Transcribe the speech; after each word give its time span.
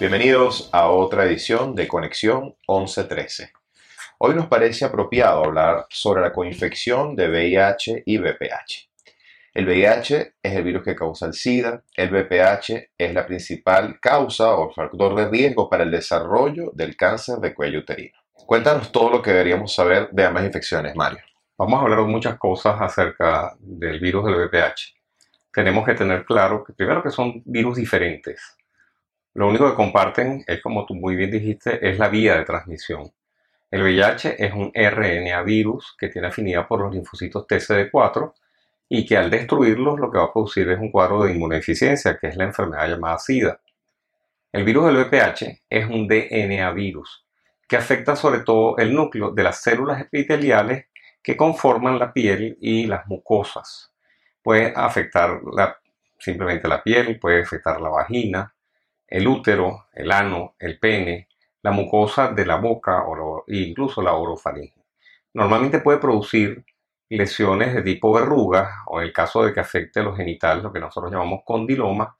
Bienvenidos 0.00 0.70
a 0.72 0.88
otra 0.88 1.26
edición 1.26 1.74
de 1.74 1.86
Conexión 1.86 2.54
1113. 2.66 3.52
Hoy 4.16 4.34
nos 4.34 4.46
parece 4.46 4.86
apropiado 4.86 5.44
hablar 5.44 5.84
sobre 5.90 6.22
la 6.22 6.32
coinfección 6.32 7.14
de 7.14 7.28
VIH 7.28 8.04
y 8.06 8.16
VPH. 8.16 8.88
El 9.52 9.66
VIH 9.66 10.36
es 10.42 10.52
el 10.54 10.64
virus 10.64 10.84
que 10.84 10.96
causa 10.96 11.26
el 11.26 11.34
SIDA, 11.34 11.82
el 11.94 12.08
VPH 12.08 12.92
es 12.96 13.12
la 13.12 13.26
principal 13.26 14.00
causa 14.00 14.54
o 14.54 14.72
factor 14.72 15.14
de 15.16 15.28
riesgo 15.28 15.68
para 15.68 15.82
el 15.82 15.90
desarrollo 15.90 16.70
del 16.72 16.96
cáncer 16.96 17.36
de 17.36 17.52
cuello 17.52 17.80
uterino. 17.80 18.16
Cuéntanos 18.46 18.90
todo 18.90 19.10
lo 19.10 19.20
que 19.20 19.32
deberíamos 19.32 19.74
saber 19.74 20.08
de 20.12 20.24
ambas 20.24 20.46
infecciones, 20.46 20.96
Mario. 20.96 21.20
Vamos 21.58 21.78
a 21.78 21.82
hablar 21.82 21.98
de 21.98 22.06
muchas 22.06 22.38
cosas 22.38 22.80
acerca 22.80 23.54
del 23.58 24.00
virus 24.00 24.24
del 24.24 24.46
VPH. 24.46 24.94
Tenemos 25.52 25.84
que 25.84 25.92
tener 25.92 26.24
claro 26.24 26.64
que 26.64 26.72
primero 26.72 27.02
que 27.02 27.10
son 27.10 27.42
virus 27.44 27.76
diferentes 27.76 28.56
lo 29.34 29.48
único 29.48 29.68
que 29.70 29.76
comparten 29.76 30.44
es, 30.46 30.60
como 30.60 30.86
tú 30.86 30.94
muy 30.94 31.16
bien 31.16 31.30
dijiste, 31.30 31.88
es 31.88 31.98
la 31.98 32.08
vía 32.08 32.36
de 32.36 32.44
transmisión. 32.44 33.12
El 33.70 33.82
VIH 33.82 34.44
es 34.44 34.52
un 34.52 34.72
RNA 34.74 35.42
virus 35.42 35.94
que 35.96 36.08
tiene 36.08 36.28
afinidad 36.28 36.66
por 36.66 36.80
los 36.80 36.92
linfocitos 36.92 37.46
TCD4 37.46 38.32
y 38.88 39.06
que 39.06 39.16
al 39.16 39.30
destruirlos 39.30 40.00
lo 40.00 40.10
que 40.10 40.18
va 40.18 40.24
a 40.24 40.32
producir 40.32 40.68
es 40.68 40.80
un 40.80 40.90
cuadro 40.90 41.22
de 41.22 41.32
inmunodeficiencia, 41.32 42.18
que 42.18 42.26
es 42.26 42.36
la 42.36 42.44
enfermedad 42.44 42.88
llamada 42.88 43.18
SIDA. 43.18 43.60
El 44.52 44.64
virus 44.64 44.86
del 44.86 44.96
VPH 44.96 45.62
es 45.70 45.86
un 45.86 46.08
DNA 46.08 46.72
virus 46.72 47.24
que 47.68 47.76
afecta 47.76 48.16
sobre 48.16 48.40
todo 48.40 48.76
el 48.78 48.92
núcleo 48.92 49.30
de 49.30 49.44
las 49.44 49.62
células 49.62 50.00
epiteliales 50.00 50.86
que 51.22 51.36
conforman 51.36 52.00
la 52.00 52.12
piel 52.12 52.58
y 52.60 52.86
las 52.86 53.06
mucosas. 53.06 53.92
Puede 54.42 54.72
afectar 54.74 55.40
simplemente 56.18 56.66
la 56.66 56.82
piel, 56.82 57.20
puede 57.20 57.42
afectar 57.42 57.80
la 57.80 57.90
vagina, 57.90 58.52
el 59.10 59.26
útero, 59.26 59.88
el 59.92 60.10
ano, 60.12 60.54
el 60.58 60.78
pene, 60.78 61.28
la 61.62 61.72
mucosa 61.72 62.28
de 62.28 62.46
la 62.46 62.56
boca 62.56 63.04
e 63.46 63.56
incluso 63.56 64.00
la 64.00 64.14
orofaringe. 64.14 64.82
Normalmente 65.34 65.80
puede 65.80 65.98
producir 65.98 66.64
lesiones 67.08 67.74
de 67.74 67.82
tipo 67.82 68.12
verrugas 68.12 68.70
o 68.86 69.00
en 69.00 69.08
el 69.08 69.12
caso 69.12 69.42
de 69.42 69.52
que 69.52 69.60
afecte 69.60 70.02
los 70.02 70.16
genitales, 70.16 70.62
lo 70.62 70.72
que 70.72 70.80
nosotros 70.80 71.12
llamamos 71.12 71.40
condiloma, 71.44 72.16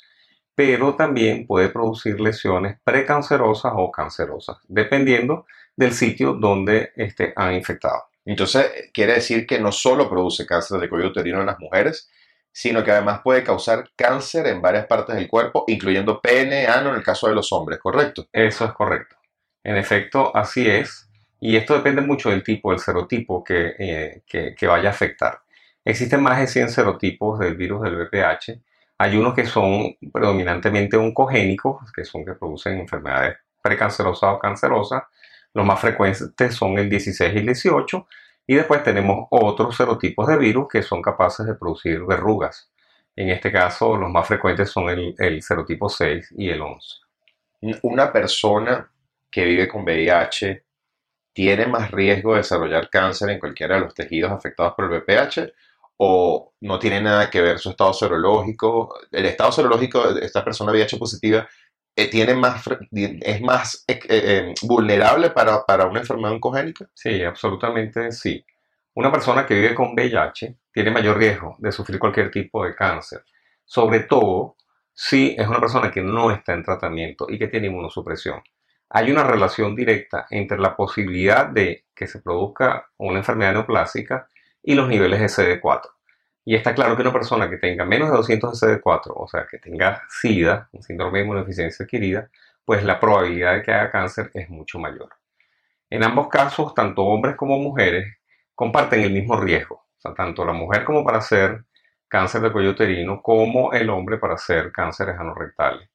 pero 0.54 0.94
también 0.94 1.46
puede 1.46 1.70
producir 1.70 2.20
lesiones 2.20 2.78
precancerosas 2.84 3.72
o 3.76 3.90
cancerosas, 3.90 4.58
dependiendo 4.68 5.46
del 5.76 5.92
sitio 5.92 6.34
donde 6.34 6.92
esté 6.96 7.32
han 7.36 7.54
infectado. 7.54 8.02
Entonces, 8.24 8.90
quiere 8.92 9.14
decir 9.14 9.46
que 9.46 9.58
no 9.58 9.72
solo 9.72 10.10
produce 10.10 10.44
cáncer 10.44 10.80
de 10.80 10.88
cuello 10.88 11.08
uterino 11.08 11.40
en 11.40 11.46
las 11.46 11.58
mujeres, 11.58 12.10
sino 12.52 12.82
que 12.82 12.90
además 12.90 13.20
puede 13.22 13.44
causar 13.44 13.88
cáncer 13.96 14.46
en 14.46 14.60
varias 14.60 14.86
partes 14.86 15.14
del 15.14 15.28
cuerpo, 15.28 15.64
incluyendo 15.68 16.20
pene, 16.20 16.66
ano 16.66 16.90
en 16.90 16.96
el 16.96 17.02
caso 17.02 17.28
de 17.28 17.34
los 17.34 17.52
hombres, 17.52 17.78
¿correcto? 17.78 18.26
Eso 18.32 18.64
es 18.64 18.72
correcto. 18.72 19.16
En 19.62 19.76
efecto, 19.76 20.34
así 20.34 20.68
es. 20.68 21.08
Y 21.40 21.56
esto 21.56 21.74
depende 21.74 22.02
mucho 22.02 22.30
del 22.30 22.42
tipo, 22.42 22.70
del 22.70 22.80
serotipo 22.80 23.42
que, 23.42 23.74
eh, 23.78 24.22
que, 24.26 24.66
vaya 24.66 24.90
a 24.90 24.92
afectar. 24.92 25.40
Existen 25.84 26.22
más 26.22 26.38
de 26.38 26.46
100 26.46 26.70
serotipos 26.70 27.38
del 27.38 27.56
virus 27.56 27.82
del 27.82 27.96
VPH. 27.96 28.60
Hay 28.98 29.16
unos 29.16 29.34
que 29.34 29.46
son 29.46 29.96
predominantemente 30.12 30.96
oncogénicos, 30.96 31.90
que 31.92 32.04
son 32.04 32.24
que 32.24 32.34
producen 32.34 32.78
enfermedades 32.78 33.38
precancerosas 33.62 34.34
o 34.34 34.38
cancerosas. 34.38 35.04
Los 35.54 35.64
más 35.64 35.80
frecuentes 35.80 36.54
son 36.54 36.78
el 36.78 36.90
16 36.90 37.34
y 37.34 37.38
el 37.38 37.46
18, 37.46 38.06
y 38.50 38.56
después 38.56 38.82
tenemos 38.82 39.28
otros 39.30 39.76
serotipos 39.76 40.26
de 40.26 40.36
virus 40.36 40.66
que 40.68 40.82
son 40.82 41.00
capaces 41.00 41.46
de 41.46 41.54
producir 41.54 42.02
verrugas. 42.02 42.68
En 43.14 43.30
este 43.30 43.52
caso, 43.52 43.96
los 43.96 44.10
más 44.10 44.26
frecuentes 44.26 44.68
son 44.68 44.90
el, 44.90 45.14
el 45.18 45.40
serotipo 45.40 45.88
6 45.88 46.34
y 46.36 46.50
el 46.50 46.60
11. 46.60 46.96
Una 47.82 48.12
persona 48.12 48.90
que 49.30 49.44
vive 49.44 49.68
con 49.68 49.84
VIH 49.84 50.64
tiene 51.32 51.66
más 51.68 51.92
riesgo 51.92 52.32
de 52.32 52.38
desarrollar 52.38 52.90
cáncer 52.90 53.30
en 53.30 53.38
cualquiera 53.38 53.76
de 53.76 53.82
los 53.82 53.94
tejidos 53.94 54.32
afectados 54.32 54.74
por 54.74 54.86
el 54.86 54.98
VPH 54.98 55.52
o 55.98 56.52
no 56.62 56.80
tiene 56.80 57.00
nada 57.00 57.30
que 57.30 57.40
ver 57.40 57.60
su 57.60 57.70
estado 57.70 57.92
serológico. 57.92 58.98
El 59.12 59.26
estado 59.26 59.52
serológico 59.52 60.12
de 60.12 60.26
esta 60.26 60.42
persona 60.44 60.72
VIH 60.72 60.98
positiva 60.98 61.48
eh, 61.96 62.08
tiene 62.08 62.34
más, 62.34 62.64
es 62.92 63.40
más 63.42 63.84
eh, 63.86 64.00
eh, 64.08 64.54
vulnerable 64.62 65.30
para, 65.30 65.64
para, 65.64 65.86
una 65.86 66.00
enfermedad 66.00 66.32
oncogénica? 66.32 66.88
Sí, 66.94 67.22
absolutamente 67.22 68.12
sí. 68.12 68.44
Una 68.94 69.10
persona 69.10 69.46
que 69.46 69.54
vive 69.54 69.74
con 69.74 69.94
VIH 69.94 70.56
tiene 70.72 70.90
mayor 70.90 71.18
riesgo 71.18 71.56
de 71.58 71.72
sufrir 71.72 71.98
cualquier 71.98 72.30
tipo 72.30 72.64
de 72.64 72.74
cáncer, 72.74 73.24
sobre 73.64 74.00
todo 74.00 74.56
si 74.92 75.34
es 75.38 75.46
una 75.46 75.60
persona 75.60 75.90
que 75.90 76.02
no 76.02 76.30
está 76.30 76.52
en 76.52 76.62
tratamiento 76.62 77.26
y 77.28 77.38
que 77.38 77.48
tiene 77.48 77.68
inmunosupresión. 77.68 78.42
Hay 78.90 79.10
una 79.10 79.22
relación 79.22 79.76
directa 79.76 80.26
entre 80.30 80.58
la 80.58 80.76
posibilidad 80.76 81.46
de 81.46 81.86
que 81.94 82.06
se 82.06 82.20
produzca 82.20 82.90
una 82.98 83.18
enfermedad 83.18 83.52
neoplásica 83.52 84.28
y 84.62 84.74
los 84.74 84.88
niveles 84.88 85.20
de 85.20 85.60
CD4. 85.62 85.82
Y 86.44 86.54
está 86.54 86.74
claro 86.74 86.96
que 86.96 87.02
una 87.02 87.12
persona 87.12 87.48
que 87.50 87.58
tenga 87.58 87.84
menos 87.84 88.10
de 88.10 88.16
200 88.16 88.58
de 88.58 88.66
CD4, 88.66 89.12
o 89.14 89.28
sea, 89.28 89.46
que 89.50 89.58
tenga 89.58 90.02
SIDA, 90.08 90.68
un 90.72 90.82
síndrome 90.82 91.18
de 91.18 91.24
inmunodeficiencia 91.24 91.84
adquirida, 91.84 92.30
pues 92.64 92.82
la 92.84 92.98
probabilidad 92.98 93.54
de 93.54 93.62
que 93.62 93.72
haga 93.72 93.90
cáncer 93.90 94.30
es 94.34 94.48
mucho 94.48 94.78
mayor. 94.78 95.10
En 95.90 96.04
ambos 96.04 96.28
casos, 96.28 96.74
tanto 96.74 97.02
hombres 97.02 97.36
como 97.36 97.58
mujeres 97.58 98.16
comparten 98.54 99.00
el 99.00 99.12
mismo 99.12 99.36
riesgo, 99.36 99.86
tanto 100.16 100.44
la 100.44 100.52
mujer 100.52 100.84
como 100.84 101.04
para 101.04 101.18
hacer 101.18 101.64
cáncer 102.08 102.40
de 102.42 102.52
cuello 102.52 102.70
uterino, 102.70 103.22
como 103.22 103.72
el 103.72 103.90
hombre 103.90 104.18
para 104.18 104.34
hacer 104.34 104.72
cánceres 104.72 105.18
anorrectales. 105.18 105.88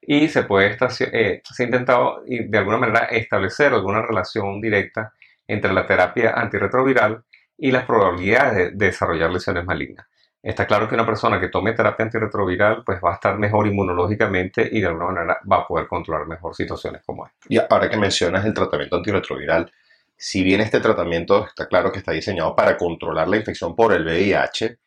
Y 0.00 0.28
se 0.28 0.44
puede 0.44 0.76
eh, 1.12 1.42
se 1.44 1.62
ha 1.62 1.66
intentado 1.66 2.22
de 2.26 2.58
alguna 2.58 2.78
manera 2.78 3.06
establecer 3.06 3.72
alguna 3.72 4.02
relación 4.02 4.60
directa 4.60 5.12
entre 5.46 5.72
la 5.72 5.86
terapia 5.86 6.32
antirretroviral 6.32 7.24
y 7.58 7.72
las 7.72 7.84
probabilidades 7.84 8.78
de, 8.78 8.86
desarrollar 8.86 9.30
lesiones 9.30 9.64
malignas. 9.64 10.06
Está 10.40 10.66
claro 10.66 10.88
que 10.88 10.94
una 10.94 11.04
persona 11.04 11.40
que 11.40 11.48
tome 11.48 11.72
terapia 11.72 12.04
antirretroviral 12.04 12.84
pues 12.84 13.00
va 13.04 13.10
a 13.10 13.14
estar 13.14 13.36
mejor 13.36 13.66
inmunológicamente 13.66 14.68
y 14.70 14.80
de 14.80 14.86
alguna 14.86 15.06
manera 15.06 15.40
va 15.50 15.56
a 15.56 15.66
poder 15.66 15.88
controlar 15.88 16.28
mejor 16.28 16.54
situaciones 16.54 17.02
como 17.04 17.26
esta. 17.26 17.38
Y 17.48 17.58
ahora 17.58 17.90
que 17.90 17.96
mencionas 17.96 18.44
el 18.46 18.54
tratamiento 18.54 18.96
antirretroviral, 18.96 19.70
si 20.16 20.44
bien 20.44 20.60
este 20.60 20.80
tratamiento 20.80 21.44
está 21.46 21.66
claro 21.66 21.90
que 21.90 21.98
está 21.98 22.12
diseñado 22.12 22.54
para 22.54 22.76
controlar 22.76 23.28
la 23.28 23.36
infección 23.36 23.74
por 23.74 23.92
el 23.92 24.04
VIH, 24.04 24.78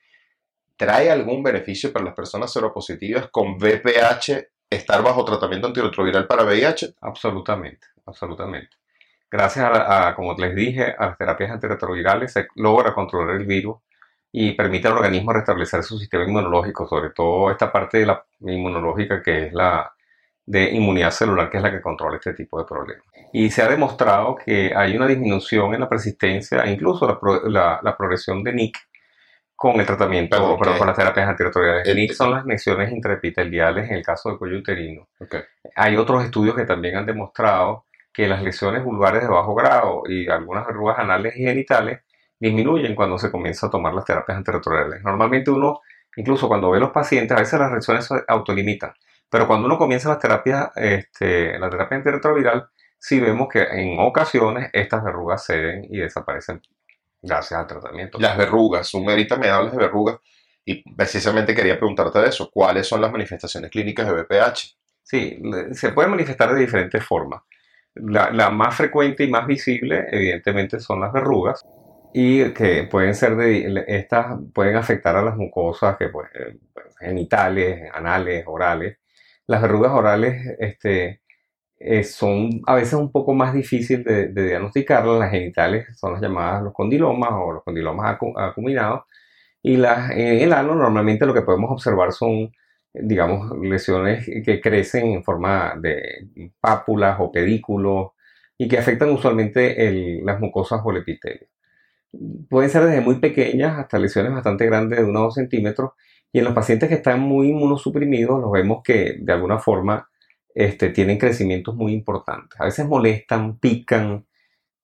¿trae 0.77 1.11
algún 1.11 1.43
beneficio 1.43 1.91
para 1.91 2.05
las 2.05 2.15
personas 2.15 2.51
seropositivas 2.51 3.27
con 3.29 3.57
VPH 3.57 4.47
estar 4.69 5.03
bajo 5.03 5.25
tratamiento 5.25 5.67
antirretroviral 5.67 6.27
para 6.27 6.43
VIH? 6.43 6.95
Absolutamente, 7.01 7.87
absolutamente. 8.05 8.80
Gracias 9.31 9.65
a, 9.65 10.13
como 10.13 10.33
les 10.33 10.53
dije, 10.53 10.93
a 10.97 11.07
las 11.07 11.17
terapias 11.17 11.51
antirretrovirales 11.51 12.33
se 12.33 12.47
logra 12.55 12.93
controlar 12.93 13.37
el 13.37 13.45
virus 13.45 13.77
y 14.29 14.51
permite 14.51 14.89
al 14.89 14.95
organismo 14.95 15.31
restablecer 15.31 15.83
su 15.83 15.97
sistema 15.97 16.25
inmunológico, 16.25 16.85
sobre 16.85 17.11
todo 17.11 17.49
esta 17.49 17.71
parte 17.71 17.99
de 17.99 18.07
la 18.07 18.25
inmunológica 18.41 19.21
que 19.21 19.47
es 19.47 19.53
la 19.53 19.93
de 20.45 20.71
inmunidad 20.71 21.11
celular, 21.11 21.49
que 21.49 21.57
es 21.57 21.63
la 21.63 21.71
que 21.71 21.79
controla 21.79 22.17
este 22.17 22.33
tipo 22.33 22.59
de 22.59 22.65
problemas. 22.65 23.05
Y 23.31 23.49
se 23.49 23.61
ha 23.61 23.69
demostrado 23.69 24.35
que 24.35 24.73
hay 24.75 24.97
una 24.97 25.07
disminución 25.07 25.73
en 25.73 25.79
la 25.79 25.87
persistencia 25.87 26.63
e 26.63 26.71
incluso 26.71 27.07
la, 27.47 27.79
la, 27.81 27.95
progresión 27.95 28.43
de 28.43 28.51
NIC 28.51 28.77
con 29.55 29.79
el 29.79 29.85
tratamiento, 29.85 30.57
con 30.57 30.87
las 30.87 30.97
terapias 30.97 31.29
antirretrovirales. 31.29 31.95
NIC 31.95 32.11
son 32.13 32.31
las 32.31 32.45
lesiones 32.45 32.91
intraepiteliales 32.91 33.89
en 33.89 33.97
el 33.97 34.03
caso 34.03 34.27
del 34.27 34.37
cuello 34.37 34.57
uterino. 34.57 35.07
Hay 35.75 35.95
otros 35.95 36.25
estudios 36.25 36.55
que 36.55 36.65
también 36.65 36.97
han 36.97 37.05
demostrado 37.05 37.85
que 38.13 38.27
las 38.27 38.41
lesiones 38.43 38.83
vulvares 38.83 39.21
de 39.21 39.27
bajo 39.27 39.55
grado 39.55 40.03
y 40.07 40.29
algunas 40.29 40.65
verrugas 40.67 40.99
anales 40.99 41.35
y 41.35 41.43
genitales 41.43 42.01
disminuyen 42.39 42.95
cuando 42.95 43.17
se 43.17 43.31
comienza 43.31 43.67
a 43.67 43.69
tomar 43.69 43.93
las 43.93 44.05
terapias 44.05 44.37
antirretrovirales. 44.37 45.03
Normalmente 45.03 45.51
uno, 45.51 45.81
incluso 46.15 46.47
cuando 46.47 46.71
ve 46.71 46.77
a 46.77 46.81
los 46.81 46.91
pacientes, 46.91 47.37
a 47.37 47.39
veces 47.39 47.59
las 47.59 47.69
reacciones 47.71 48.05
se 48.05 48.15
autolimitan, 48.27 48.93
pero 49.29 49.47
cuando 49.47 49.67
uno 49.67 49.77
comienza 49.77 50.09
las 50.09 50.19
terapias, 50.19 50.71
este, 50.75 51.57
la 51.57 51.69
terapia 51.69 51.97
antirretroviral, 51.97 52.67
sí 52.97 53.19
vemos 53.19 53.47
que 53.47 53.61
en 53.61 53.99
ocasiones 53.99 54.69
estas 54.73 55.03
verrugas 55.03 55.45
ceden 55.45 55.85
y 55.89 55.99
desaparecen 55.99 56.61
gracias 57.21 57.59
al 57.59 57.67
tratamiento. 57.67 58.19
Las 58.19 58.37
verrugas, 58.37 58.93
un 58.93 59.09
ahorita 59.09 59.37
me 59.37 59.49
hablas 59.49 59.71
de 59.71 59.77
verrugas 59.77 60.17
y 60.65 60.83
precisamente 60.95 61.55
quería 61.55 61.77
preguntarte 61.77 62.19
de 62.19 62.29
eso. 62.29 62.49
¿Cuáles 62.51 62.87
son 62.87 63.01
las 63.01 63.11
manifestaciones 63.11 63.71
clínicas 63.71 64.07
de 64.07 64.13
BPH? 64.13 64.77
Sí, 65.03 65.41
se 65.73 65.91
puede 65.91 66.09
manifestar 66.09 66.53
de 66.53 66.59
diferentes 66.59 67.03
formas. 67.03 67.41
La, 67.95 68.49
más 68.49 68.75
frecuente 68.75 69.23
y 69.25 69.29
más 69.29 69.45
visible, 69.45 70.07
evidentemente, 70.11 70.79
son 70.79 71.01
las 71.01 71.11
verrugas 71.11 71.63
y 72.13 72.51
que 72.53 72.83
pueden 72.83 73.15
ser 73.15 73.35
de 73.35 73.85
estas 73.87 74.37
pueden 74.53 74.75
afectar 74.75 75.15
a 75.15 75.23
las 75.23 75.37
mucosas 75.37 75.97
que 75.97 76.09
pues, 76.09 76.29
eh, 76.35 76.57
genitales, 76.99 77.89
anales, 77.93 78.43
orales. 78.47 78.97
Las 79.47 79.61
verrugas 79.61 79.91
orales 79.91 80.55
este, 80.59 81.21
eh, 81.79 82.03
son 82.03 82.61
a 82.67 82.75
veces 82.75 82.93
un 82.93 83.11
poco 83.11 83.33
más 83.33 83.53
difíciles 83.53 84.05
de, 84.05 84.27
diagnosticarlas. 84.29 85.19
Las 85.19 85.31
genitales 85.31 85.97
son 85.97 86.13
las 86.13 86.21
llamadas 86.21 86.63
los 86.63 86.73
condilomas 86.73 87.31
o 87.33 87.51
los 87.53 87.63
condilomas 87.63 88.17
acuminados. 88.37 89.03
Y 89.63 89.77
las, 89.77 90.11
en 90.11 90.39
el 90.41 90.53
ano 90.53 90.75
normalmente 90.75 91.25
lo 91.25 91.33
que 91.33 91.41
podemos 91.43 91.71
observar 91.71 92.13
son 92.13 92.51
digamos, 92.93 93.57
lesiones 93.61 94.29
que 94.45 94.61
crecen 94.61 95.07
en 95.07 95.23
forma 95.23 95.75
de 95.81 96.51
pápulas 96.59 97.17
o 97.19 97.31
pedículos 97.31 98.11
y 98.57 98.67
que 98.67 98.77
afectan 98.77 99.09
usualmente 99.09 100.21
las 100.23 100.39
mucosas 100.39 100.81
o 100.83 100.91
el 100.91 100.97
epitelio. 100.97 101.47
Pueden 102.49 102.69
ser 102.69 102.83
desde 102.83 103.01
muy 103.01 103.19
pequeñas 103.19 103.79
hasta 103.79 103.97
lesiones 103.97 104.33
bastante 104.33 104.65
grandes 104.65 104.99
de 104.99 105.05
1 105.05 105.19
o 105.19 105.23
2 105.23 105.35
centímetros 105.35 105.91
y 106.33 106.39
en 106.39 106.45
los 106.45 106.53
pacientes 106.53 106.89
que 106.89 106.95
están 106.95 107.21
muy 107.21 107.49
inmunosuprimidos 107.49 108.41
los 108.41 108.51
vemos 108.51 108.81
que 108.83 109.17
de 109.19 109.33
alguna 109.33 109.59
forma 109.59 110.09
este, 110.53 110.89
tienen 110.89 111.17
crecimientos 111.17 111.75
muy 111.75 111.93
importantes. 111.93 112.59
A 112.59 112.65
veces 112.65 112.85
molestan, 112.85 113.57
pican, 113.59 114.25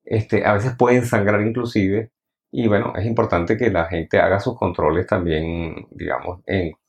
este, 0.06 0.46
a 0.46 0.54
veces 0.54 0.76
pueden 0.78 1.06
sangrar 1.06 1.42
inclusive 1.46 2.12
y 2.52 2.68
bueno, 2.68 2.94
es 2.96 3.06
importante 3.06 3.58
que 3.58 3.70
la 3.70 3.86
gente 3.86 4.20
haga 4.20 4.40
sus 4.40 4.58
controles 4.58 5.06
también, 5.06 5.88
digamos, 5.92 6.42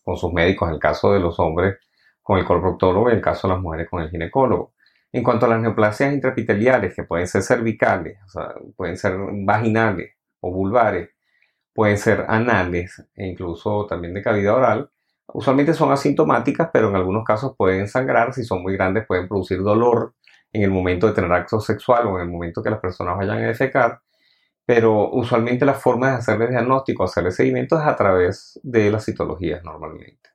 con 0.02 0.16
sus 0.16 0.32
médicos, 0.32 0.68
en 0.68 0.74
el 0.74 0.80
caso 0.80 1.12
de 1.12 1.20
los 1.20 1.38
hombres 1.40 1.78
con 2.22 2.38
el 2.38 2.44
coloproctólogo 2.44 3.08
y 3.08 3.12
en 3.12 3.18
el 3.18 3.24
caso 3.24 3.48
de 3.48 3.54
las 3.54 3.62
mujeres 3.62 3.88
con 3.90 4.02
el 4.02 4.10
ginecólogo. 4.10 4.74
En 5.10 5.22
cuanto 5.22 5.46
a 5.46 5.48
las 5.48 5.60
neoplasias 5.60 6.12
intraepiteliales, 6.12 6.94
que 6.94 7.02
pueden 7.02 7.26
ser 7.26 7.42
cervicales, 7.42 8.18
pueden 8.76 8.96
ser 8.96 9.16
vaginales 9.46 10.12
o 10.40 10.52
vulvares, 10.52 11.10
pueden 11.72 11.96
ser 11.96 12.26
anales 12.28 13.02
e 13.14 13.26
incluso 13.26 13.86
también 13.86 14.12
de 14.14 14.22
cavidad 14.22 14.56
oral, 14.56 14.90
usualmente 15.28 15.74
son 15.74 15.90
asintomáticas, 15.90 16.70
pero 16.72 16.90
en 16.90 16.96
algunos 16.96 17.24
casos 17.24 17.54
pueden 17.56 17.88
sangrar, 17.88 18.34
si 18.34 18.44
son 18.44 18.62
muy 18.62 18.74
grandes 18.74 19.06
pueden 19.06 19.26
producir 19.26 19.62
dolor 19.62 20.14
en 20.52 20.62
el 20.62 20.70
momento 20.70 21.06
de 21.06 21.14
tener 21.14 21.32
acto 21.32 21.60
sexual 21.60 22.06
o 22.06 22.16
en 22.16 22.22
el 22.22 22.28
momento 22.28 22.62
que 22.62 22.70
las 22.70 22.80
personas 22.80 23.16
vayan 23.16 23.38
a 23.38 23.48
defecar 23.48 24.00
pero 24.68 25.08
usualmente 25.12 25.64
la 25.64 25.72
forma 25.72 26.10
de 26.10 26.16
hacerle 26.16 26.48
diagnóstico, 26.48 27.02
hacerle 27.02 27.30
seguimiento 27.30 27.78
es 27.80 27.86
a 27.86 27.96
través 27.96 28.60
de 28.62 28.90
las 28.90 29.06
citologías 29.06 29.64
normalmente. 29.64 30.28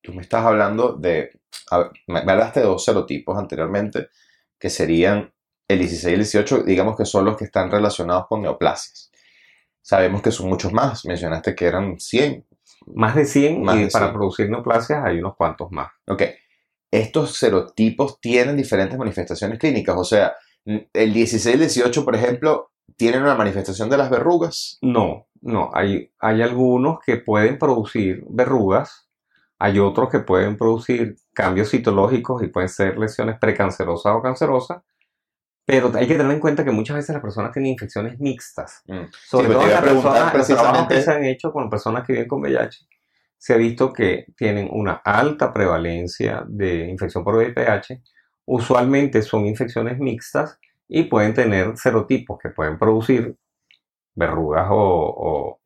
Tú 0.00 0.14
me 0.14 0.22
estás 0.22 0.44
hablando 0.44 0.92
de, 0.92 1.32
me 2.06 2.20
hablaste 2.20 2.60
de 2.60 2.66
dos 2.66 2.84
serotipos 2.84 3.36
anteriormente, 3.36 4.10
que 4.56 4.70
serían 4.70 5.34
el 5.66 5.80
16 5.80 6.04
y 6.04 6.14
el 6.14 6.20
18, 6.20 6.62
digamos 6.62 6.96
que 6.96 7.04
son 7.04 7.24
los 7.24 7.36
que 7.36 7.46
están 7.46 7.72
relacionados 7.72 8.28
con 8.28 8.42
neoplasias. 8.42 9.10
Sabemos 9.82 10.22
que 10.22 10.30
son 10.30 10.48
muchos 10.48 10.72
más, 10.72 11.04
mencionaste 11.06 11.56
que 11.56 11.66
eran 11.66 11.98
100. 11.98 12.46
Más 12.94 13.16
de 13.16 13.26
100 13.26 13.64
y 13.80 13.90
para 13.90 14.12
producir 14.12 14.48
neoplasias 14.48 15.04
hay 15.04 15.18
unos 15.18 15.34
cuantos 15.34 15.72
más. 15.72 15.90
Ok, 16.06 16.22
estos 16.88 17.36
serotipos 17.36 18.20
tienen 18.20 18.56
diferentes 18.56 18.96
manifestaciones 18.96 19.58
clínicas, 19.58 19.96
o 19.98 20.04
sea, 20.04 20.36
el 20.64 21.12
16 21.12 21.46
y 21.46 21.52
el 21.52 21.60
18, 21.60 22.04
por 22.04 22.14
ejemplo, 22.14 22.70
tienen 22.96 23.22
una 23.22 23.34
manifestación 23.34 23.88
de 23.88 23.96
las 23.96 24.10
verrugas. 24.10 24.78
No, 24.82 25.26
no. 25.40 25.70
Hay, 25.72 26.12
hay 26.18 26.42
algunos 26.42 26.98
que 27.04 27.16
pueden 27.16 27.58
producir 27.58 28.24
verrugas, 28.28 29.08
hay 29.58 29.78
otros 29.78 30.10
que 30.10 30.20
pueden 30.20 30.56
producir 30.56 31.16
cambios 31.32 31.70
citológicos 31.70 32.42
y 32.42 32.48
pueden 32.48 32.68
ser 32.68 32.98
lesiones 32.98 33.38
precancerosas 33.38 34.14
o 34.14 34.22
cancerosas. 34.22 34.82
Pero 35.64 35.92
hay 35.94 36.08
que 36.08 36.16
tener 36.16 36.32
en 36.32 36.40
cuenta 36.40 36.64
que 36.64 36.72
muchas 36.72 36.96
veces 36.96 37.12
las 37.12 37.22
personas 37.22 37.52
tienen 37.52 37.72
infecciones 37.72 38.18
mixtas. 38.18 38.82
Mm. 38.86 39.04
Sobre 39.28 39.48
todo 39.48 39.66
las 39.66 39.82
personas, 39.82 40.46
trabajos 40.46 40.88
que 40.88 41.00
se 41.00 41.12
han 41.12 41.24
hecho 41.24 41.52
con 41.52 41.70
personas 41.70 42.04
que 42.04 42.14
viven 42.14 42.28
con 42.28 42.40
VIH, 42.40 42.86
se 43.38 43.54
ha 43.54 43.56
visto 43.56 43.92
que 43.92 44.26
tienen 44.36 44.68
una 44.70 45.00
alta 45.04 45.52
prevalencia 45.52 46.44
de 46.46 46.88
infección 46.88 47.22
por 47.22 47.36
VIH, 47.36 48.02
Usualmente 48.52 49.22
son 49.22 49.46
infecciones 49.46 50.00
mixtas 50.00 50.58
y 50.88 51.04
pueden 51.04 51.34
tener 51.34 51.76
serotipos 51.76 52.36
que 52.42 52.48
pueden 52.48 52.80
producir 52.80 53.36
verrugas 54.16 54.66
o, 54.72 55.60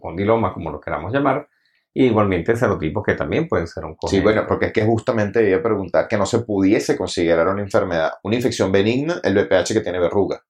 condilomas, 0.00 0.54
como 0.54 0.70
lo 0.70 0.80
queramos 0.80 1.12
llamar, 1.12 1.50
y 1.92 2.06
igualmente 2.06 2.56
serotipos 2.56 3.04
que 3.04 3.14
también 3.14 3.46
pueden 3.46 3.66
ser 3.66 3.84
un 3.84 3.94
Sí, 4.06 4.20
bueno, 4.20 4.46
porque 4.48 4.66
es 4.66 4.72
que 4.72 4.86
justamente 4.86 5.46
iba 5.46 5.58
a 5.58 5.62
preguntar 5.62 6.08
que 6.08 6.16
no 6.16 6.24
se 6.24 6.38
pudiese 6.38 6.96
considerar 6.96 7.46
una 7.46 7.60
enfermedad, 7.60 8.12
una 8.22 8.36
infección 8.36 8.72
benigna, 8.72 9.20
el 9.22 9.34
VPH 9.34 9.74
que 9.74 9.80
tiene 9.82 10.00
verruga. 10.00 10.42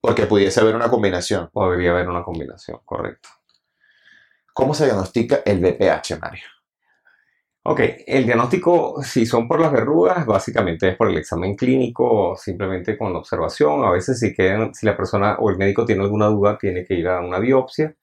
Porque 0.00 0.26
pudiese 0.26 0.58
haber 0.58 0.74
una 0.74 0.90
combinación. 0.90 1.48
Podría 1.52 1.92
haber 1.92 2.08
una 2.08 2.24
combinación, 2.24 2.80
correcto. 2.84 3.28
¿Cómo 4.52 4.74
se 4.74 4.86
diagnostica 4.86 5.42
el 5.44 5.60
VPH, 5.60 6.18
Mario? 6.20 6.61
Ok, 7.64 7.80
el 8.08 8.24
diagnóstico, 8.26 9.02
si 9.04 9.24
son 9.24 9.46
por 9.46 9.60
las 9.60 9.70
verrugas, 9.70 10.26
básicamente 10.26 10.88
es 10.88 10.96
por 10.96 11.08
el 11.08 11.16
examen 11.16 11.54
clínico, 11.54 12.36
simplemente 12.36 12.98
con 12.98 13.14
observación. 13.14 13.84
A 13.84 13.90
veces 13.92 14.18
si, 14.18 14.34
quedan, 14.34 14.74
si 14.74 14.84
la 14.84 14.96
persona 14.96 15.36
o 15.38 15.48
el 15.48 15.56
médico 15.58 15.84
tiene 15.84 16.02
alguna 16.02 16.26
duda, 16.26 16.58
tiene 16.58 16.84
que 16.84 16.94
ir 16.94 17.06
a 17.06 17.20
una 17.20 17.38
biopsia. 17.38 17.94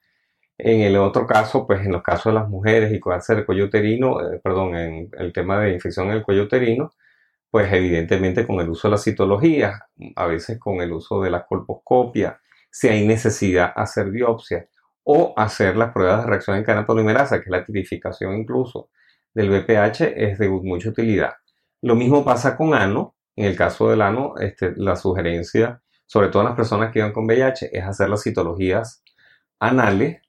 En 0.58 0.82
el 0.82 0.98
otro 0.98 1.28
caso, 1.28 1.68
pues 1.68 1.82
en 1.86 1.92
los 1.94 2.04
casos 2.04 2.34
de 2.34 2.40
las 2.40 2.50
mujeres 2.50 2.94
y 2.94 3.02
cáncer 3.02 3.38
del 3.38 3.46
cuello 3.46 3.66
uterino, 3.66 4.22
eh, 4.22 4.40
perdón, 4.44 4.76
en 4.76 5.10
el 5.18 5.34
tema 5.34 5.60
de 5.62 5.74
infección 5.74 6.08
en 6.08 6.14
el 6.14 6.24
cuello 6.24 6.44
uterino, 6.44 6.92
pues 7.52 7.72
evidentemente 7.74 8.48
con 8.48 8.60
el 8.62 8.70
uso 8.70 8.88
de 8.90 8.94
la 8.94 8.98
citología, 9.00 9.88
a 10.16 10.26
veces 10.28 10.60
con 10.60 10.82
el 10.82 10.94
uso 10.94 11.22
de 11.22 11.32
la 11.32 11.46
colposcopia, 11.46 12.42
si 12.72 12.90
hay 12.90 13.08
necesidad 13.08 13.74
hacer 13.76 14.12
biopsia 14.12 14.68
o 15.04 15.34
hacer 15.38 15.78
las 15.78 15.92
pruebas 15.94 16.24
de 16.24 16.30
reacción 16.30 16.58
en 16.58 16.64
cadena 16.64 16.86
polimerasa, 16.86 17.40
que 17.40 17.46
es 17.46 17.52
la 17.52 17.66
tipificación 17.66 18.38
incluso 18.38 18.90
del 19.34 19.50
BPH 19.50 20.02
es 20.16 20.40
de 20.40 20.50
mucha 20.50 20.90
utilidad. 20.90 21.34
Lo 21.82 21.96
mismo 21.96 22.24
pasa 22.24 22.58
con 22.58 22.74
ano. 22.74 23.16
En 23.36 23.46
el 23.46 23.56
caso 23.56 23.90
del 23.90 24.02
ano, 24.02 24.34
este, 24.38 24.74
la 24.76 24.98
sugerencia, 24.98 25.82
sobre 26.06 26.28
todo 26.28 26.42
en 26.42 26.50
las 26.50 26.58
personas 26.58 26.92
que 26.92 27.00
viven 27.00 27.14
con 27.14 27.26
VIH, 27.26 27.70
es 27.72 27.84
hacer 27.86 28.10
las 28.10 28.24
citologías 28.24 29.02
anales 29.60 30.22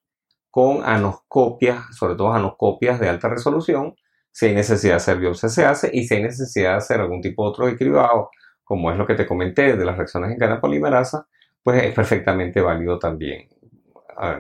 con 0.51 0.85
anoscopias, 0.85 1.97
sobre 1.97 2.15
todo 2.15 2.33
anoscopias 2.33 3.01
de 3.01 3.09
alta 3.09 3.29
resolución. 3.29 3.95
Si 4.31 4.47
hay 4.47 4.55
necesidad 4.55 4.93
de 4.93 4.97
hacer 4.97 5.19
biopsia, 5.19 5.49
se 5.49 5.65
hace. 5.65 5.91
Y 5.93 6.05
si 6.07 6.15
hay 6.15 6.23
necesidad 6.23 6.73
de 6.73 6.77
hacer 6.77 7.01
algún 7.01 7.21
tipo 7.21 7.43
de 7.45 7.51
otro 7.51 7.77
cribado, 7.77 8.31
como 8.63 8.93
es 8.93 8.99
lo 8.99 9.07
que 9.07 9.15
te 9.15 9.27
comenté 9.27 9.77
de 9.77 9.85
las 9.85 9.97
reacciones 9.97 10.31
en 10.31 10.39
cadena 10.39 10.61
polimerasa, 10.61 11.27
pues 11.63 11.83
es 11.83 11.95
perfectamente 11.95 12.61
válido 12.61 12.99
también, 12.99 13.49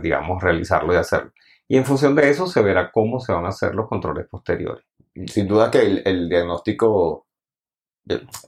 digamos, 0.02 0.42
realizarlo 0.42 0.92
y 0.92 0.96
hacerlo 0.96 1.32
y 1.70 1.76
en 1.76 1.84
función 1.84 2.16
de 2.16 2.28
eso 2.28 2.48
se 2.48 2.62
verá 2.62 2.90
cómo 2.90 3.20
se 3.20 3.32
van 3.32 3.44
a 3.44 3.50
hacer 3.50 3.76
los 3.76 3.86
controles 3.86 4.26
posteriores. 4.26 4.84
Sin 5.26 5.46
duda 5.46 5.70
que 5.70 6.02
el, 6.04 6.28
diagnóstico, 6.28 7.28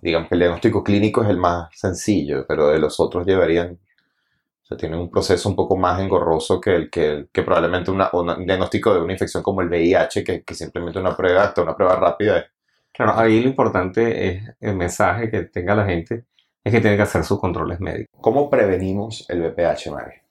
digamos 0.02 0.28
que 0.28 0.34
el 0.34 0.40
diagnóstico 0.40 0.82
clínico 0.82 1.22
es 1.22 1.28
el 1.28 1.36
más 1.36 1.68
sencillo, 1.72 2.44
pero 2.48 2.70
de 2.70 2.80
los 2.80 2.98
otros 2.98 3.24
llevarían, 3.24 3.74
o 3.74 4.66
sea, 4.66 4.76
tienen 4.76 4.98
un 4.98 5.08
proceso 5.08 5.48
un 5.48 5.54
poco 5.54 5.76
más 5.76 6.00
engorroso 6.00 6.60
que 6.60 6.74
el 6.74 6.90
que, 6.90 7.28
que 7.32 7.44
probablemente 7.44 7.92
una, 7.92 8.10
un 8.12 8.44
diagnóstico 8.44 8.92
de 8.92 9.02
una 9.02 9.12
infección 9.12 9.40
como 9.40 9.60
el 9.60 9.68
VIH, 9.68 10.24
que, 10.24 10.42
que 10.42 10.54
simplemente 10.54 10.98
una 10.98 11.16
prueba, 11.16 11.44
hasta 11.44 11.62
una 11.62 11.76
prueba 11.76 11.94
rápida. 11.94 12.44
Claro, 12.92 13.16
ahí 13.16 13.40
lo 13.40 13.48
importante 13.48 14.30
es 14.30 14.42
el 14.58 14.74
mensaje 14.74 15.30
que 15.30 15.44
tenga 15.44 15.76
la 15.76 15.86
gente, 15.86 16.24
es 16.64 16.72
que 16.72 16.80
tiene 16.80 16.96
que 16.96 17.02
hacer 17.02 17.22
sus 17.22 17.38
controles 17.38 17.78
médicos. 17.78 18.18
¿Cómo 18.20 18.50
prevenimos 18.50 19.30
el 19.30 19.42
VPH, 19.42 19.92
Mario? 19.92 20.22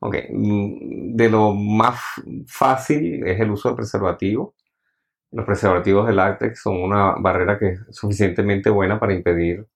Ok, 0.00 0.16
mm, 0.30 1.14
de 1.14 1.28
lo 1.30 1.54
más 1.54 2.00
fácil 2.46 3.26
es 3.26 3.38
el 3.40 3.50
uso 3.50 3.70
de 3.70 3.76
preservativo. 3.76 4.54
Los 5.30 5.46
preservativos 5.46 6.06
de 6.06 6.14
látex 6.14 6.62
son 6.62 6.82
una 6.82 7.14
barrera 7.18 7.58
que 7.58 7.68
es 7.68 7.80
suficientemente 7.90 8.70
buena 8.70 8.98
para 8.98 9.14
impedir, 9.14 9.66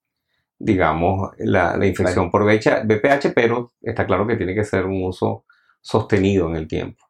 digamos, 0.59 1.31
la, 1.37 1.77
infección 1.85 2.31
por 2.31 2.43
VPH, 2.43 3.33
pero 3.35 3.71
está 3.81 4.05
claro 4.05 4.27
que 4.27 4.35
tiene 4.35 4.55
que 4.55 4.63
ser 4.65 4.85
un 4.85 5.03
uso 5.03 5.45
sostenido 5.81 6.49
en 6.49 6.55
el 6.57 6.67
tiempo. 6.67 7.05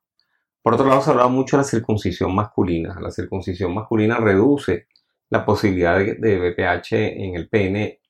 Por 0.61 0.73
otro 0.73 0.87
lado, 0.87 1.01
se 1.01 1.11
habla 1.11 1.27
mucho 1.27 1.57
de 1.57 1.63
la 1.63 1.69
circuncisión 1.69 2.35
masculina. 2.35 2.99
La 2.99 3.11
circuncisión 3.11 3.73
masculina 3.73 4.17
reduce 4.17 4.87
la 5.29 5.45
posibilidad 5.45 5.97
de, 5.97 6.15
de 6.15 6.39
VPH 6.39 6.93
en 6.93 7.35
el 7.35 7.47
pene 7.49 8.01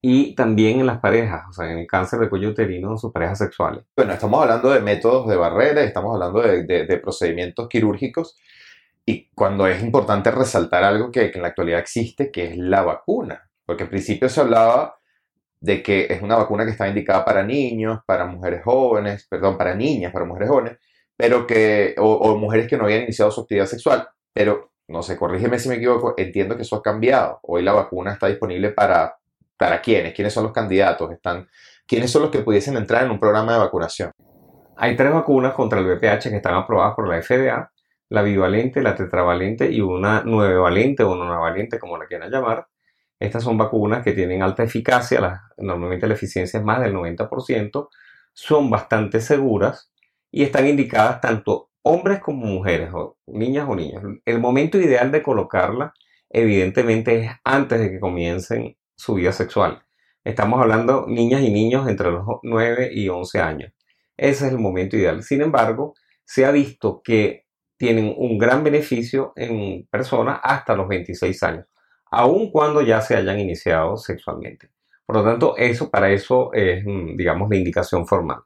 y 0.00 0.34
también 0.34 0.80
en 0.80 0.86
las 0.86 1.00
parejas, 1.00 1.44
o 1.48 1.52
sea, 1.52 1.70
en 1.70 1.78
el 1.78 1.86
cáncer 1.86 2.20
de 2.20 2.28
cuello 2.28 2.50
uterino 2.50 2.92
en 2.92 2.98
sus 2.98 3.12
parejas 3.12 3.38
sexuales. 3.38 3.84
Bueno, 3.96 4.12
estamos 4.12 4.40
hablando 4.40 4.70
de 4.70 4.80
métodos 4.80 5.28
de 5.28 5.36
barrera, 5.36 5.82
estamos 5.82 6.14
hablando 6.14 6.40
de, 6.40 7.00
procedimientos 7.02 7.68
quirúrgicos 7.68 8.36
y 9.04 9.28
cuando 9.34 9.66
es 9.66 9.82
importante 9.82 10.30
resaltar 10.30 10.84
algo 10.84 11.10
que, 11.10 11.32
en 11.34 11.42
la 11.42 11.48
actualidad 11.48 11.80
existe, 11.80 12.30
que 12.30 12.46
es 12.52 12.56
la 12.56 12.82
vacuna, 12.82 13.50
porque 13.66 13.84
al 13.84 13.88
principio 13.88 14.28
se 14.28 14.40
hablaba 14.40 14.98
de 15.60 15.82
que 15.82 16.06
es 16.10 16.22
una 16.22 16.36
vacuna 16.36 16.64
que 16.64 16.70
está 16.70 16.88
indicada 16.88 17.24
para 17.24 17.42
niños, 17.42 18.00
para 18.06 18.26
mujeres 18.26 18.62
jóvenes, 18.64 19.26
perdón, 19.28 19.58
para 19.58 19.74
niñas, 19.74 20.12
para 20.12 20.24
mujeres 20.24 20.48
jóvenes, 20.48 20.78
pero 21.16 21.46
que, 21.46 21.96
o, 21.98 22.12
o 22.12 22.36
mujeres 22.36 22.68
que 22.68 22.76
no 22.76 22.84
habían 22.84 23.02
iniciado 23.02 23.32
su 23.32 23.40
actividad 23.40 23.66
sexual, 23.66 24.08
pero 24.32 24.70
no 24.86 25.02
sé, 25.02 25.16
corrígeme 25.16 25.58
si 25.58 25.68
me 25.68 25.74
equivoco, 25.76 26.14
entiendo 26.16 26.56
que 26.56 26.62
eso 26.62 26.76
ha 26.76 26.82
cambiado. 26.82 27.40
Hoy 27.42 27.62
la 27.62 27.72
vacuna 27.72 28.12
está 28.12 28.28
disponible 28.28 28.70
para 28.70 29.18
¿Para 29.58 29.82
quiénes? 29.82 30.14
¿Quiénes 30.14 30.32
son 30.32 30.44
los 30.44 30.52
candidatos? 30.52 31.10
¿Están, 31.10 31.48
¿Quiénes 31.86 32.10
son 32.10 32.22
los 32.22 32.30
que 32.30 32.40
pudiesen 32.40 32.76
entrar 32.76 33.04
en 33.04 33.10
un 33.10 33.18
programa 33.18 33.52
de 33.52 33.58
vacunación? 33.58 34.12
Hay 34.76 34.94
tres 34.96 35.12
vacunas 35.12 35.54
contra 35.54 35.80
el 35.80 35.86
VPH 35.86 36.30
que 36.30 36.36
están 36.36 36.54
aprobadas 36.54 36.94
por 36.94 37.08
la 37.08 37.20
FDA, 37.20 37.72
la 38.10 38.22
bivalente, 38.22 38.80
la 38.80 38.94
tetravalente 38.94 39.70
y 39.70 39.80
una 39.80 40.22
nueve-valente 40.24 41.02
o 41.02 41.16
nonavalente, 41.16 41.78
como 41.78 41.98
la 41.98 42.06
quieran 42.06 42.30
llamar. 42.30 42.68
Estas 43.18 43.42
son 43.42 43.58
vacunas 43.58 44.04
que 44.04 44.12
tienen 44.12 44.42
alta 44.42 44.62
eficacia, 44.62 45.42
normalmente 45.56 46.06
la 46.06 46.14
eficiencia 46.14 46.58
es 46.58 46.64
más 46.64 46.80
del 46.80 46.94
90%, 46.94 47.88
son 48.32 48.70
bastante 48.70 49.20
seguras 49.20 49.90
y 50.30 50.44
están 50.44 50.68
indicadas 50.68 51.20
tanto 51.20 51.70
hombres 51.82 52.20
como 52.20 52.46
mujeres, 52.46 52.90
o 52.92 53.16
niñas 53.26 53.66
o 53.68 53.74
niños. 53.74 54.02
El 54.24 54.38
momento 54.38 54.78
ideal 54.78 55.10
de 55.10 55.22
colocarla, 55.22 55.92
evidentemente, 56.30 57.24
es 57.24 57.30
antes 57.42 57.80
de 57.80 57.90
que 57.90 57.98
comiencen 57.98 58.76
su 58.98 59.14
vida 59.14 59.32
sexual. 59.32 59.82
Estamos 60.24 60.60
hablando 60.60 61.06
niñas 61.06 61.42
y 61.42 61.50
niños 61.50 61.88
entre 61.88 62.10
los 62.10 62.26
9 62.42 62.90
y 62.92 63.08
11 63.08 63.40
años. 63.40 63.72
Ese 64.16 64.46
es 64.46 64.52
el 64.52 64.58
momento 64.58 64.96
ideal. 64.96 65.22
Sin 65.22 65.40
embargo, 65.40 65.94
se 66.24 66.44
ha 66.44 66.50
visto 66.50 67.00
que 67.02 67.46
tienen 67.78 68.12
un 68.16 68.36
gran 68.36 68.64
beneficio 68.64 69.32
en 69.36 69.86
personas 69.88 70.40
hasta 70.42 70.74
los 70.74 70.88
26 70.88 71.42
años, 71.44 71.66
aun 72.10 72.50
cuando 72.50 72.82
ya 72.82 73.00
se 73.00 73.16
hayan 73.16 73.38
iniciado 73.38 73.96
sexualmente. 73.96 74.70
Por 75.06 75.16
lo 75.16 75.24
tanto, 75.24 75.56
eso 75.56 75.88
para 75.88 76.10
eso 76.10 76.52
es, 76.52 76.84
mm, 76.84 77.16
digamos, 77.16 77.48
la 77.48 77.56
indicación 77.56 78.06
formal. 78.06 78.40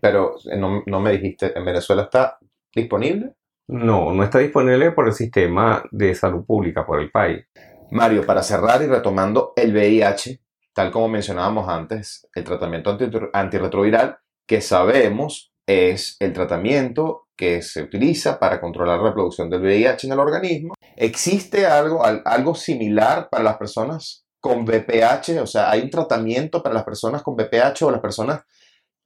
Pero 0.00 0.34
eh, 0.50 0.56
no, 0.56 0.82
no 0.86 1.00
me 1.00 1.12
dijiste, 1.12 1.56
¿en 1.56 1.64
Venezuela 1.64 2.02
está 2.04 2.38
disponible? 2.74 3.34
No, 3.68 4.12
no 4.12 4.24
está 4.24 4.40
disponible 4.40 4.90
por 4.90 5.06
el 5.06 5.12
sistema 5.12 5.84
de 5.92 6.12
salud 6.16 6.44
pública, 6.44 6.84
por 6.84 7.00
el 7.00 7.10
país. 7.12 7.46
Mario, 7.90 8.24
para 8.24 8.42
cerrar 8.42 8.82
y 8.82 8.86
retomando 8.86 9.52
el 9.56 9.72
VIH, 9.72 10.40
tal 10.72 10.90
como 10.90 11.08
mencionábamos 11.08 11.68
antes, 11.68 12.26
el 12.34 12.44
tratamiento 12.44 12.96
antirretroviral, 13.32 14.18
que 14.46 14.60
sabemos 14.60 15.52
es 15.66 16.16
el 16.20 16.32
tratamiento 16.32 17.28
que 17.36 17.62
se 17.62 17.82
utiliza 17.82 18.38
para 18.38 18.60
controlar 18.60 18.98
la 18.98 19.08
reproducción 19.08 19.48
del 19.48 19.62
VIH 19.62 20.06
en 20.06 20.12
el 20.12 20.18
organismo. 20.18 20.74
¿Existe 20.96 21.66
algo, 21.66 22.04
algo 22.04 22.54
similar 22.54 23.28
para 23.30 23.44
las 23.44 23.56
personas 23.56 24.26
con 24.40 24.64
VPH? 24.64 25.40
O 25.40 25.46
sea, 25.46 25.70
¿hay 25.70 25.82
un 25.82 25.90
tratamiento 25.90 26.62
para 26.62 26.74
las 26.74 26.84
personas 26.84 27.22
con 27.22 27.34
VPH 27.34 27.82
o 27.82 27.90
las 27.90 28.00
personas 28.00 28.42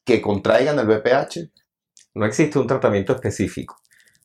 que 0.04 0.20
contraigan 0.20 0.78
el 0.78 0.86
VPH? 0.86 1.50
No 2.14 2.26
existe 2.26 2.58
un 2.58 2.66
tratamiento 2.66 3.12
específico. 3.12 3.76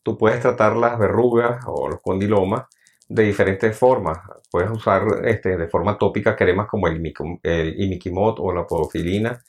Tú 0.02 0.18
puedes 0.18 0.40
tratar 0.40 0.76
las 0.76 0.98
verrugas 0.98 1.64
o 1.68 1.90
los 1.90 2.02
condilomas 2.02 2.66
de 3.10 3.24
diferentes 3.24 3.78
formas. 3.78 4.20
Puedes 4.52 4.72
usar 4.72 5.04
este, 5.26 5.58
de 5.58 5.68
forma 5.68 5.98
tópica 5.98 6.36
cremas 6.36 6.68
como 6.68 6.88
el, 6.88 6.96
imiquimod 6.96 8.40
o 8.40 8.54
la 8.54 8.66
podofilina. 8.66 9.44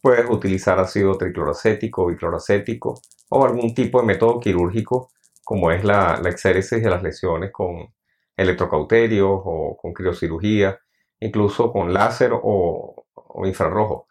Puedes 0.00 0.30
utilizar 0.30 0.78
ácido 0.78 1.16
tricloracético 1.18 2.04
o 2.04 2.06
bicloracético 2.06 3.00
o 3.30 3.44
algún 3.44 3.74
tipo 3.74 4.00
de 4.00 4.06
método 4.06 4.38
quirúrgico 4.40 5.10
como 5.44 5.70
es 5.70 5.84
la, 5.84 6.20
la 6.22 6.30
exéresis 6.30 6.82
de 6.82 6.90
las 6.90 7.02
lesiones 7.02 7.50
con 7.52 7.88
electrocauterios 8.36 9.30
o 9.44 9.76
con 9.80 9.92
criocirugía, 9.92 10.78
incluso 11.20 11.72
con 11.72 11.92
láser 11.94 12.32
o 12.32 13.04
infrarrojo. 13.44 14.06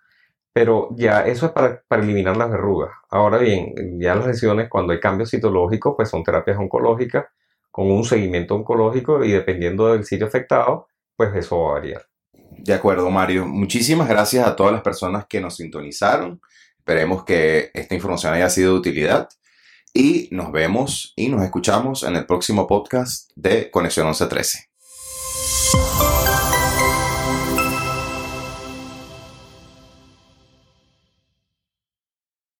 Pero 0.55 0.87
ya 0.95 1.25
eso 1.27 1.47
es 1.47 1.51
para, 1.51 1.83
eliminar 1.91 2.37
las 2.37 2.49
verrugas. 2.49 2.91
Ahora 3.09 3.39
bien, 3.39 3.99
ya 3.99 4.15
las 4.15 4.27
lesiones, 4.27 4.69
cuando 4.69 4.93
hay 4.93 5.01
cambios 5.01 5.31
citológicos, 5.31 5.95
pues 5.97 6.09
son 6.09 6.23
terapias 6.23 6.57
oncológicas 6.57 7.25
con 7.75 7.91
un 7.91 8.05
seguimiento 8.05 8.55
oncológico 8.55 9.21
y 9.25 9.33
dependiendo 9.33 9.91
del 9.91 10.05
sitio 10.05 10.27
afectado, 10.27 10.87
pues 11.17 11.35
eso 11.35 11.59
va 11.59 11.71
a 11.71 11.73
variar. 11.73 12.05
De 12.57 12.73
acuerdo, 12.73 13.09
Mario. 13.09 13.45
Muchísimas 13.45 14.07
gracias 14.07 14.47
a 14.47 14.55
todas 14.55 14.71
las 14.71 14.81
personas 14.81 15.25
que 15.27 15.41
nos 15.41 15.57
sintonizaron. 15.57 16.39
Esperemos 16.77 17.25
que 17.25 17.71
esta 17.73 17.93
información 17.93 18.33
haya 18.33 18.49
sido 18.49 18.71
de 18.71 18.79
utilidad. 18.79 19.27
Y 19.93 20.29
nos 20.31 20.53
vemos 20.53 21.11
y 21.17 21.27
nos 21.27 21.43
escuchamos 21.43 22.03
en 22.03 22.15
el 22.15 22.25
próximo 22.25 22.65
podcast 22.65 23.29
de 23.35 23.69
Conexión 23.69 24.05
1113. 24.05 24.69